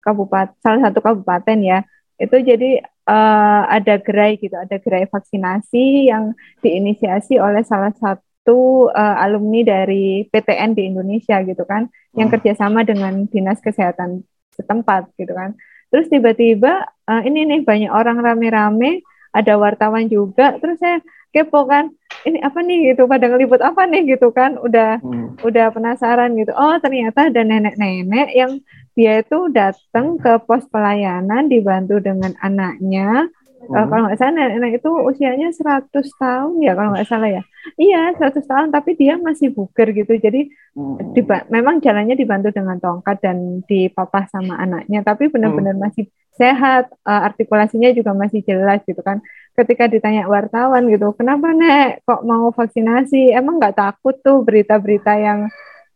[0.00, 1.84] kabupaten salah satu kabupaten ya.
[2.16, 6.32] Itu jadi uh, ada gerai gitu, ada gerai vaksinasi yang
[6.64, 12.34] diinisiasi oleh salah satu uh, alumni dari PTN di Indonesia gitu kan, yang hmm.
[12.40, 14.24] kerjasama dengan dinas kesehatan
[14.56, 15.52] setempat gitu kan.
[15.92, 21.90] Terus tiba-tiba uh, ini nih banyak orang rame-rame, ada wartawan juga, terus saya kepo kan
[22.24, 25.44] ini apa nih gitu pada ngeliput apa nih gitu kan udah hmm.
[25.44, 28.52] udah penasaran gitu oh ternyata ada nenek-nenek yang
[28.96, 33.28] dia itu datang ke pos pelayanan dibantu dengan anaknya
[33.68, 33.76] hmm.
[33.76, 37.42] uh, kalau nggak salah nenek itu usianya 100 tahun ya kalau nggak salah ya
[37.76, 41.52] iya 100 tahun tapi dia masih buger gitu jadi hmm.
[41.52, 45.84] memang jalannya dibantu dengan tongkat dan dipapah sama anaknya tapi benar-benar hmm.
[45.84, 49.22] masih sehat, uh, artikulasinya juga masih jelas gitu kan.
[49.54, 53.30] Ketika ditanya wartawan gitu, kenapa nek kok mau vaksinasi?
[53.30, 55.46] Emang nggak takut tuh berita-berita yang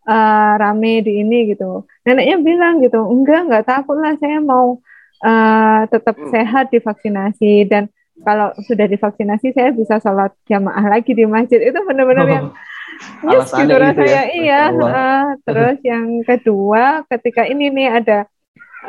[0.07, 1.83] uh, rame di ini gitu.
[2.07, 4.79] Neneknya bilang gitu, enggak nggak takut lah, saya mau
[5.23, 6.31] uh, tetap hmm.
[6.31, 7.91] sehat divaksinasi dan
[8.23, 12.47] kalau sudah divaksinasi saya bisa sholat jamaah lagi di masjid itu benar-benar yang
[13.31, 14.23] yes gitu rasanya ya?
[14.35, 18.19] iya uh, terus yang kedua ketika ini nih ada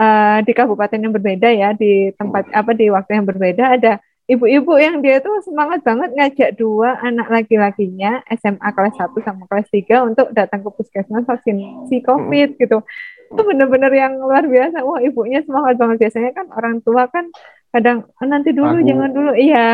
[0.01, 4.77] uh, di kabupaten yang berbeda ya di tempat apa di waktu yang berbeda ada ibu-ibu
[4.77, 10.05] yang dia tuh semangat banget ngajak dua anak laki-lakinya SMA kelas 1 sama kelas 3
[10.05, 12.85] untuk datang ke puskesmas vaksinasi COVID gitu.
[13.33, 14.85] Itu bener-bener yang luar biasa.
[14.85, 15.97] Wah, ibunya semangat banget.
[16.05, 17.33] Biasanya kan orang tua kan
[17.73, 18.85] kadang oh, nanti dulu Aku.
[18.85, 19.31] jangan dulu.
[19.33, 19.65] Iya,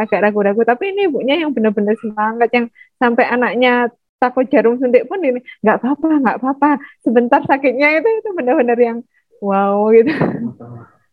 [0.00, 0.64] agak ragu-ragu.
[0.64, 5.76] Tapi ini ibunya yang bener-bener semangat yang sampai anaknya takut jarum suntik pun ini nggak
[5.76, 6.70] apa-apa, nggak apa-apa.
[7.04, 8.98] Sebentar sakitnya itu itu bener-bener yang
[9.44, 10.12] wow gitu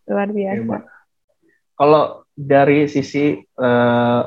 [0.08, 0.97] luar biasa
[1.78, 4.22] kalau dari sisi uh,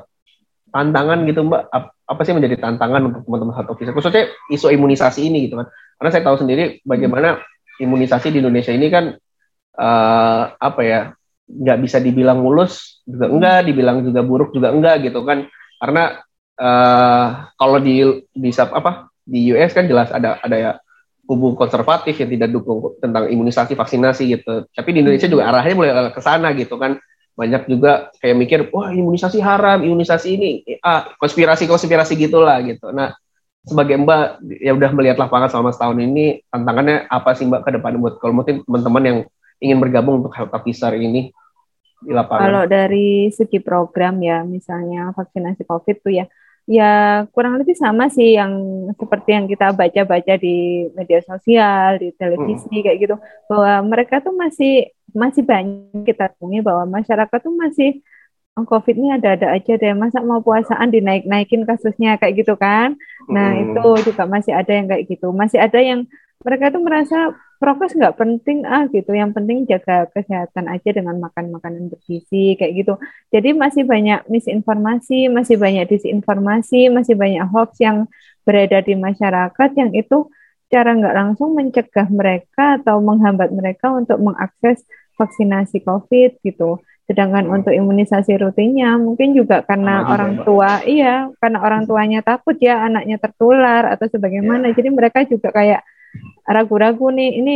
[0.71, 1.67] tantangan gitu mbak
[2.11, 5.67] apa sih menjadi tantangan untuk teman-teman satu officer khususnya isu imunisasi ini gitu kan
[5.99, 7.43] karena saya tahu sendiri bagaimana
[7.83, 9.15] imunisasi di Indonesia ini kan
[9.79, 11.01] uh, apa ya
[11.51, 15.51] nggak bisa dibilang mulus juga enggak dibilang juga buruk juga enggak gitu kan
[15.83, 16.23] karena
[16.55, 20.73] uh, kalau di di apa di US kan jelas ada ada ya
[21.31, 24.67] kubu konservatif yang tidak dukung tentang imunisasi vaksinasi gitu.
[24.75, 26.99] Tapi di Indonesia juga arahnya mulai ke sana gitu kan.
[27.40, 30.50] Banyak juga kayak mikir, wah imunisasi haram, imunisasi ini,
[30.85, 32.92] ah, konspirasi-konspirasi gitulah gitu.
[32.92, 33.16] Nah,
[33.64, 37.96] sebagai Mbak yang udah melihat lapangan selama setahun ini, tantangannya apa sih Mbak ke depan
[37.96, 39.18] buat kalau mungkin teman-teman yang
[39.61, 41.33] ingin bergabung untuk health officer ini
[42.00, 42.44] di lapangan?
[42.44, 46.24] Kalau dari segi program ya, misalnya vaksinasi COVID tuh ya,
[46.71, 48.55] ya kurang lebih sama sih yang
[48.95, 52.83] seperti yang kita baca-baca di media sosial, di televisi hmm.
[52.87, 53.17] kayak gitu
[53.51, 57.99] bahwa mereka tuh masih masih banyak kita temui bahwa masyarakat tuh masih
[58.55, 62.95] oh, COVID ini ada-ada aja deh masa mau puasaan dinaik-naikin kasusnya kayak gitu kan.
[63.27, 63.75] Nah, hmm.
[63.75, 65.27] itu juga masih ada yang kayak gitu.
[65.35, 66.07] Masih ada yang
[66.40, 69.12] mereka tuh merasa prokes nggak penting ah gitu.
[69.12, 72.94] Yang penting jaga kesehatan aja dengan makan makanan bergizi kayak gitu.
[73.29, 78.09] Jadi masih banyak misinformasi masih banyak disinformasi masih banyak hoax yang
[78.48, 80.33] beredar di masyarakat yang itu
[80.72, 84.81] cara nggak langsung mencegah mereka atau menghambat mereka untuk mengakses
[85.20, 86.81] vaksinasi COVID gitu.
[87.05, 87.57] Sedangkan hmm.
[87.61, 92.57] untuk imunisasi rutinnya mungkin juga karena Sama orang juga, tua iya karena orang tuanya takut
[92.57, 94.72] ya anaknya tertular atau sebagaimana.
[94.72, 94.81] Ya.
[94.81, 95.85] jadi mereka juga kayak
[96.46, 97.55] ragu-ragu nih ini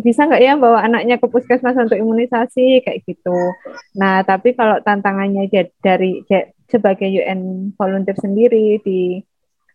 [0.00, 3.54] bisa nggak ya bawa anaknya ke puskesmas untuk imunisasi kayak gitu.
[3.98, 5.50] Nah tapi kalau tantangannya
[5.82, 6.22] dari
[6.66, 9.18] sebagai UN volunteer sendiri di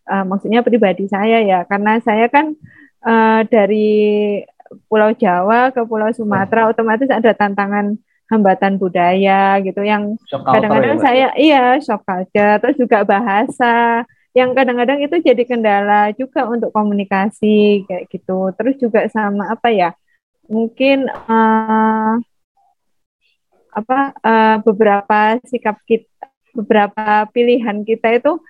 [0.08, 2.56] uh, maksudnya pribadi saya ya karena saya kan
[3.04, 4.40] uh, dari
[4.88, 7.96] Pulau Jawa ke Pulau Sumatera otomatis ada tantangan
[8.32, 15.04] hambatan budaya gitu yang kadang-kadang ya, saya iya shock culture terus juga bahasa yang kadang-kadang
[15.04, 18.48] itu jadi kendala juga untuk komunikasi kayak gitu.
[18.56, 19.92] Terus juga sama apa ya?
[20.48, 22.16] Mungkin uh,
[23.72, 26.08] apa uh, beberapa sikap kita,
[26.56, 28.40] beberapa pilihan kita itu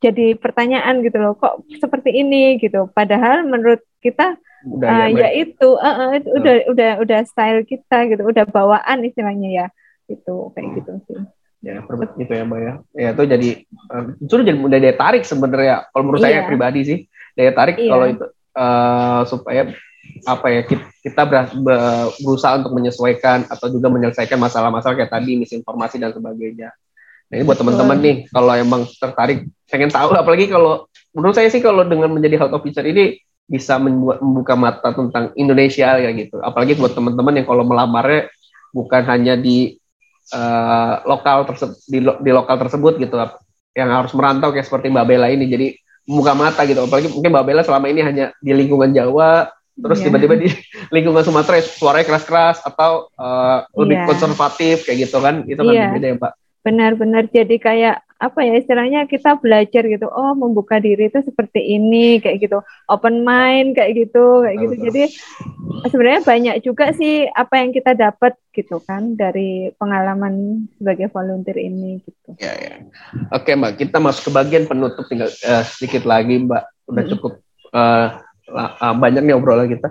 [0.00, 1.36] jadi pertanyaan gitu loh.
[1.36, 2.88] Kok seperti ini gitu?
[2.88, 4.40] Padahal menurut kita
[4.80, 9.48] uh, ya itu, uh, uh, itu udah udah udah style kita gitu, udah bawaan istilahnya
[9.52, 9.66] ya.
[10.08, 13.50] Itu kayak gitu sih ya perbetul gitu ya mbak ya ya itu jadi
[13.92, 16.40] uh, justru jadi mudah daya tarik sebenarnya kalau menurut iya.
[16.40, 16.98] saya pribadi sih
[17.36, 17.90] daya tarik iya.
[17.92, 19.62] kalau itu uh, supaya
[20.24, 20.60] apa ya
[21.04, 21.22] kita
[21.60, 26.72] berusaha untuk menyesuaikan atau juga menyelesaikan masalah-masalah kayak tadi misinformasi dan sebagainya
[27.30, 31.62] nah ini buat teman-teman nih kalau emang tertarik pengen tahu apalagi kalau menurut saya sih
[31.62, 33.20] kalau dengan menjadi health officer ini
[33.50, 36.38] bisa membuka mata tentang Indonesia ya gitu.
[36.38, 38.30] Apalagi buat teman-teman yang kalau melamarnya
[38.70, 39.74] bukan hanya di
[40.34, 43.16] uh, lokal tersebut di, lo, di lokal tersebut gitu
[43.74, 45.68] yang harus merantau kayak seperti Mbak Bella ini jadi
[46.08, 50.06] membuka mata gitu apalagi mungkin Mbak Bella selama ini hanya di lingkungan Jawa terus yeah.
[50.10, 50.48] tiba-tiba di
[50.94, 54.06] lingkungan Sumatera suaranya keras-keras atau uh, lebih yeah.
[54.06, 55.92] konservatif kayak gitu kan itu kan yeah.
[55.94, 61.08] beda ya Mbak benar-benar jadi kayak apa ya istilahnya kita belajar gitu oh membuka diri
[61.08, 62.60] itu seperti ini kayak gitu.
[62.92, 64.74] Open mind kayak gitu kayak gitu.
[64.92, 65.02] jadi
[65.88, 72.04] sebenarnya banyak juga sih apa yang kita dapat gitu kan dari pengalaman sebagai volunteer ini
[72.04, 72.36] gitu.
[72.36, 72.74] Ya ya.
[73.32, 76.68] Oke mbak kita masuk ke bagian penutup tinggal uh, sedikit lagi mbak.
[76.92, 77.40] Udah cukup
[77.72, 78.20] uh,
[79.00, 79.88] banyak nih obrolan kita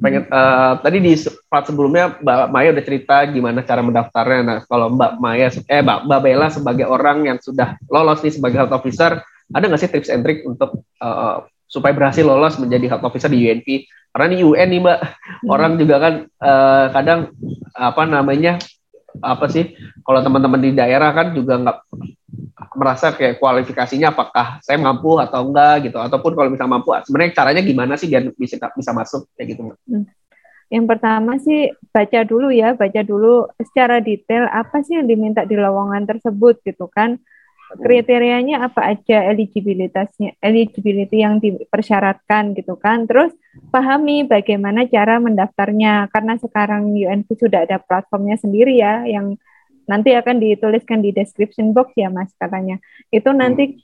[0.00, 1.12] pengen uh, tadi di
[1.46, 4.40] part sebelumnya Mbak Maya udah cerita gimana cara mendaftarnya.
[4.40, 8.56] Nah, kalau Mbak Maya eh Mbak, Mbak Bella sebagai orang yang sudah lolos nih sebagai
[8.64, 9.20] health officer,
[9.52, 13.44] ada nggak sih tips and trick untuk uh, supaya berhasil lolos menjadi health officer di
[13.44, 13.86] UNP?
[14.10, 15.46] Karena di UN nih Mbak, hmm.
[15.52, 17.20] orang juga kan uh, kadang
[17.76, 18.58] apa namanya
[19.20, 19.74] apa sih
[20.06, 21.78] kalau teman-teman di daerah kan juga nggak
[22.80, 27.60] merasa kayak kualifikasinya apakah saya mampu atau enggak gitu ataupun kalau misalnya mampu sebenarnya caranya
[27.60, 30.08] gimana sih biar bisa bisa masuk kayak gitu hmm.
[30.72, 35.58] yang pertama sih baca dulu ya baca dulu secara detail apa sih yang diminta di
[35.58, 37.20] lowongan tersebut gitu kan.
[37.70, 43.06] Kriterianya apa aja eligibilitasnya eligibility yang dipersyaratkan gitu kan.
[43.06, 43.30] Terus
[43.70, 49.38] pahami bagaimana cara mendaftarnya karena sekarang UNP sudah ada platformnya sendiri ya yang
[49.86, 52.80] nanti akan dituliskan di description box ya mas katanya.
[53.08, 53.80] Itu nanti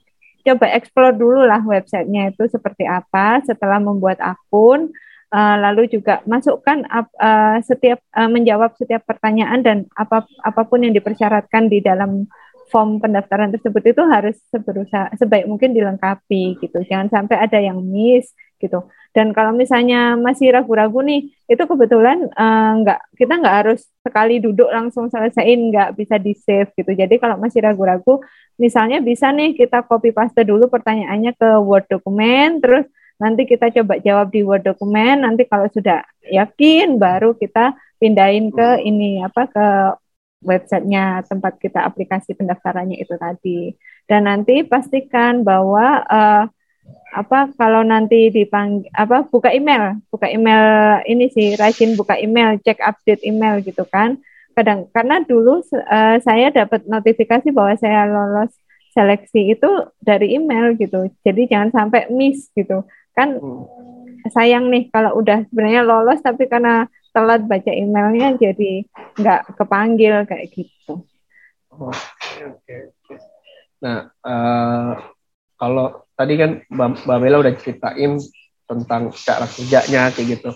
[0.46, 4.92] coba explore dulu lah websitenya itu seperti apa setelah membuat akun.
[5.26, 10.94] Uh, lalu juga masukkan uh, setiap uh, menjawab setiap pertanyaan dan apa apa pun yang
[10.94, 12.30] dipersyaratkan di dalam
[12.70, 16.78] form pendaftaran tersebut itu harus berusaha sebaik mungkin dilengkapi gitu.
[16.86, 18.88] Jangan sampai ada yang miss gitu.
[19.16, 24.68] Dan kalau misalnya masih ragu-ragu nih, itu kebetulan uh, nggak kita nggak harus sekali duduk
[24.68, 26.92] langsung selesaiin, nggak bisa di save gitu.
[26.92, 28.20] Jadi kalau masih ragu-ragu,
[28.60, 32.84] misalnya bisa nih kita copy paste dulu pertanyaannya ke Word dokumen, terus
[33.16, 35.24] nanti kita coba jawab di Word dokumen.
[35.24, 39.66] Nanti kalau sudah yakin, baru kita pindahin ke ini apa ke
[40.44, 43.72] websitenya tempat kita aplikasi pendaftarannya itu tadi.
[44.06, 46.44] Dan nanti pastikan bahwa uh,
[47.16, 52.76] apa kalau nanti dipang apa buka email, buka email ini sih rajin buka email, cek
[52.84, 54.20] update email gitu kan.
[54.52, 58.52] Kadang karena dulu uh, saya dapat notifikasi bahwa saya lolos
[58.92, 59.68] seleksi itu
[60.00, 61.08] dari email gitu.
[61.24, 62.84] Jadi jangan sampai miss gitu.
[63.16, 64.28] Kan hmm.
[64.32, 66.84] sayang nih kalau udah sebenarnya lolos tapi karena
[67.16, 68.84] telat baca emailnya jadi
[69.16, 71.00] nggak kepanggil kayak gitu.
[71.72, 71.96] Oh, oke
[72.60, 73.14] okay, oke.
[73.80, 74.92] Nah, uh,
[75.56, 78.18] kalau tadi kan Mbak, Bella udah ceritain
[78.66, 80.50] tentang cara kerjanya kayak gitu.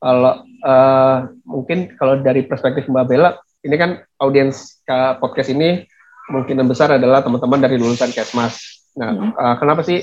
[0.00, 4.82] Kalau uh, mungkin kalau dari perspektif Mbak Bella, ini kan audiens
[5.22, 5.86] podcast ini
[6.28, 8.58] mungkin yang besar adalah teman-teman dari lulusan Kesmas.
[8.98, 9.32] Nah, hmm.
[9.38, 10.02] uh, kenapa sih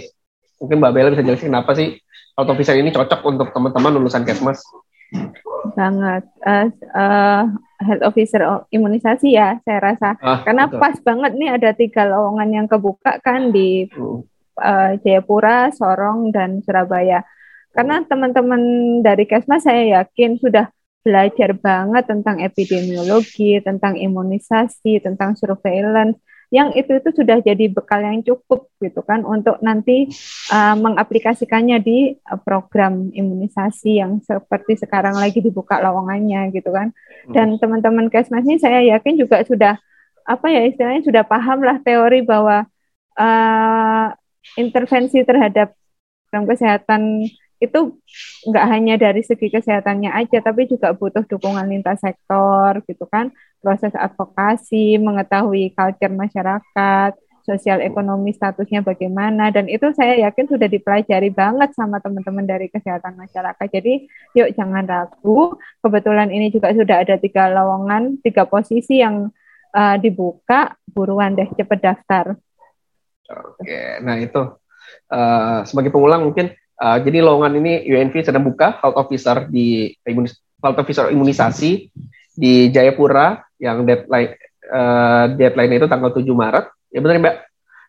[0.58, 2.00] mungkin Mbak Bella bisa jelasin kenapa sih
[2.38, 4.63] auto ini cocok untuk teman-teman lulusan Kesmas?
[5.73, 7.43] banget uh, uh,
[7.80, 10.80] health officer imunisasi ya saya rasa ah, karena betul.
[10.80, 14.19] pas banget nih ada tiga lowongan yang kebuka kan di uh,
[15.01, 17.23] Jayapura, Sorong dan Surabaya.
[17.71, 18.61] Karena teman-teman
[19.05, 20.73] dari Kesmas saya yakin sudah
[21.05, 28.23] belajar banget tentang epidemiologi, tentang imunisasi, tentang surveillance yang itu itu sudah jadi bekal yang
[28.23, 30.07] cukup gitu kan untuk nanti
[30.47, 36.95] uh, mengaplikasikannya di uh, program imunisasi yang seperti sekarang lagi dibuka lowongannya gitu kan
[37.27, 37.35] hmm.
[37.35, 39.75] dan teman-teman kesmas ini saya yakin juga sudah
[40.23, 42.63] apa ya istilahnya sudah paham lah teori bahwa
[43.19, 44.07] uh,
[44.55, 45.75] intervensi terhadap
[46.27, 47.79] program kesehatan itu
[48.45, 53.97] nggak hanya dari segi kesehatannya aja, tapi juga butuh dukungan lintas sektor gitu kan, proses
[53.97, 61.73] advokasi, mengetahui culture masyarakat, sosial ekonomi statusnya bagaimana, dan itu saya yakin sudah dipelajari banget
[61.73, 63.67] sama teman-teman dari kesehatan masyarakat.
[63.71, 64.05] Jadi
[64.38, 69.33] yuk jangan ragu, kebetulan ini juga sudah ada tiga lowongan, tiga posisi yang
[69.73, 72.38] uh, dibuka, buruan deh cepet daftar.
[73.27, 74.41] Oke, nah itu
[75.11, 80.37] uh, sebagai pengulang mungkin Uh, jadi lowongan ini UNV sedang buka health officer di imunis,
[80.61, 81.89] health officer imunisasi
[82.37, 84.37] di Jayapura yang deadline
[84.69, 86.69] uh, deadline itu tanggal 7 Maret.
[86.93, 87.35] Ya benar Mbak.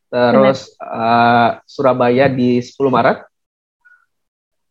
[0.09, 3.29] Terus uh, Surabaya di 10 Maret.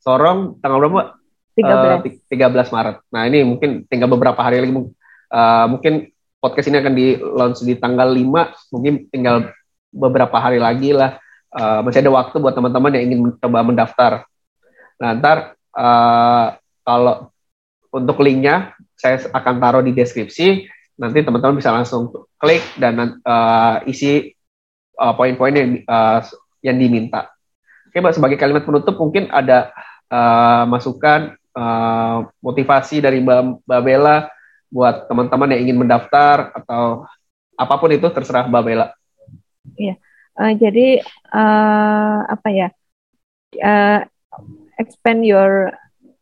[0.01, 1.13] Sorong tanggal berapa?
[1.53, 2.01] 13.
[2.01, 2.97] Uh, 13 Maret.
[3.13, 6.09] Nah, ini mungkin tinggal beberapa hari lagi uh, mungkin
[6.41, 9.53] podcast ini akan di launch di tanggal 5, mungkin tinggal
[9.91, 11.19] beberapa hari lagi lah
[11.53, 14.11] uh, masih ada waktu buat teman-teman yang ingin mencoba mendaftar.
[14.97, 17.29] Nah, ntar uh, kalau
[17.93, 20.67] untuk linknya saya akan taruh di deskripsi.
[20.97, 22.09] Nanti teman-teman bisa langsung
[22.41, 24.33] klik dan uh, isi
[24.97, 26.25] uh, poin-poin yang uh,
[26.65, 27.29] yang diminta.
[27.85, 29.69] Oke, Mbak, sebagai kalimat penutup mungkin ada
[30.09, 34.17] uh, masukan uh, motivasi dari Mbak, Mbak Bella
[34.73, 37.05] buat teman-teman yang ingin mendaftar atau
[37.53, 38.87] apa pun itu terserah Mbak Bella.
[39.75, 39.95] Iya,
[40.39, 41.03] uh, jadi
[41.35, 42.67] uh, apa ya?
[43.57, 44.05] Uh,
[44.77, 45.73] expand your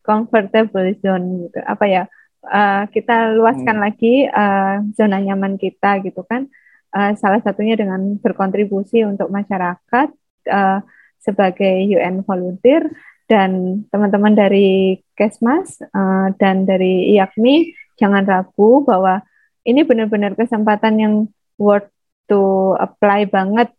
[0.05, 1.59] comfortable zone gitu.
[1.65, 2.03] Apa ya?
[2.45, 3.85] Uh, kita luaskan hmm.
[3.85, 6.49] lagi uh, zona nyaman kita gitu kan.
[6.95, 10.07] Uh, salah satunya dengan berkontribusi untuk masyarakat
[10.47, 10.79] uh,
[11.19, 12.87] sebagai UN volunteer
[13.25, 19.25] dan teman-teman dari Kesmas uh, dan dari IAKMI jangan ragu bahwa
[19.65, 21.13] ini benar-benar kesempatan yang
[21.57, 21.89] worth
[22.29, 23.69] to apply banget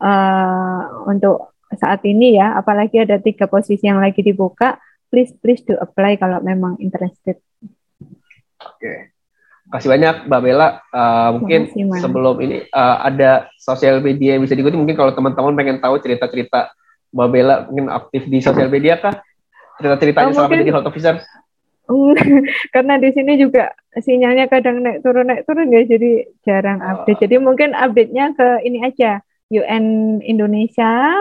[0.00, 4.78] uh, untuk saat ini ya apalagi ada tiga posisi yang lagi dibuka
[5.14, 7.38] please please do apply kalau memang interested.
[8.58, 9.14] Oke.
[9.70, 10.68] Kasih banyak Mbak Bella.
[10.90, 14.74] Uh, mungkin kasih, sebelum ini uh, ada sosial media yang bisa diikuti.
[14.74, 16.74] Mungkin kalau teman-teman pengen tahu cerita-cerita
[17.14, 19.22] Mbak Bella mungkin aktif di sosial media kah?
[19.78, 21.14] Cerita-ceritanya oh, selama jadi health officer?
[22.74, 26.88] Karena di sini juga sinyalnya kadang naik turun naik turun ya, jadi jarang oh.
[27.04, 27.28] update.
[27.28, 29.20] Jadi mungkin update-nya ke ini aja
[29.52, 31.12] UN Indonesia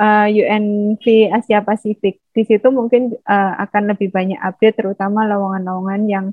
[0.00, 2.20] uh, eh, UNV Asia Pasifik.
[2.32, 6.26] Di situ mungkin uh, akan lebih banyak update, terutama lowongan-lowongan yang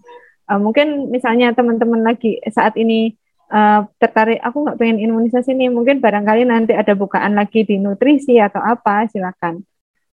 [0.47, 3.15] uh, mungkin misalnya teman-teman lagi saat ini
[3.51, 8.39] uh, tertarik, aku nggak pengen imunisasi nih, mungkin barangkali nanti ada bukaan lagi di nutrisi
[8.39, 9.63] atau apa, silakan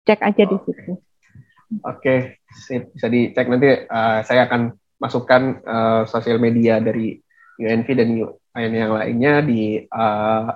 [0.06, 0.94] cek aja di situ.
[1.66, 2.86] Oke, okay.
[2.94, 3.90] bisa dicek nanti.
[3.90, 7.18] Uh, saya akan masukkan uh, sosial media dari
[7.58, 8.10] UNV dan
[8.56, 10.54] UN yang lainnya di uh,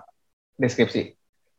[0.60, 1.16] deskripsi.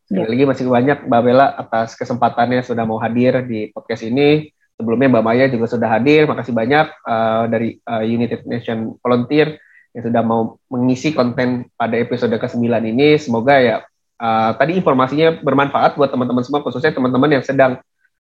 [0.06, 0.30] Sekali ya.
[0.30, 4.50] lagi masih banyak Mbak Bella atas kesempatannya sudah mau hadir di podcast ini.
[4.74, 6.26] Sebelumnya Mbak Maya juga sudah hadir.
[6.26, 9.60] Makasih banyak uh, dari uh, United Nation Volunteer
[9.94, 13.18] yang sudah mau mengisi konten pada episode ke-9 ini.
[13.18, 13.76] Semoga ya
[14.20, 17.80] uh, tadi informasinya bermanfaat buat teman-teman semua, khususnya teman-teman yang sedang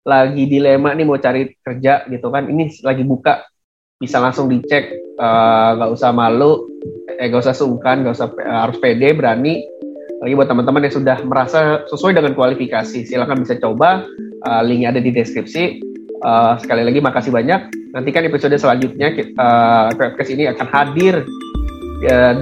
[0.06, 2.46] lagi dilema nih mau cari kerja gitu kan.
[2.46, 3.42] Ini lagi buka,
[3.98, 6.70] bisa langsung dicek, nggak uh, usah malu,
[7.18, 9.66] eh nggak usah sungkan, nggak usah uh, harus pede, berani
[10.16, 14.06] lagi buat teman-teman yang sudah merasa sesuai dengan kualifikasi, silakan bisa coba.
[14.46, 15.82] Uh, linknya ada di deskripsi.
[16.24, 17.68] Uh, sekali lagi makasih banyak.
[17.92, 21.26] Nantikan episode selanjutnya uh, podcast ini akan hadir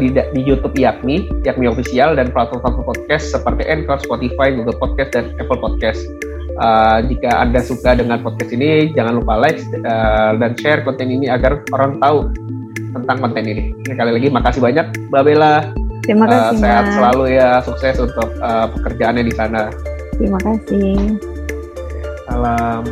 [0.02, 5.30] di, di YouTube Yakmi, Yakmi Official dan platform-platform podcast seperti Anchor, Spotify, Google Podcast dan
[5.38, 6.02] Apple Podcast.
[6.54, 11.26] Uh, jika Anda suka dengan podcast ini, jangan lupa like uh, dan share konten ini
[11.26, 12.30] agar orang tahu
[12.94, 13.74] tentang konten ini.
[13.82, 15.74] Sekali lagi makasih banyak, Mbak Bella.
[16.06, 16.54] Terima kasih.
[16.54, 19.72] Uh, sehat selalu ya, sukses untuk uh, pekerjaannya di sana.
[20.14, 21.18] Terima kasih.
[22.30, 22.82] Salam.